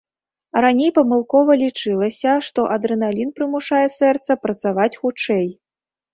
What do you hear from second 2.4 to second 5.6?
што адрэналін прымушае сэрца працаваць хутчэй.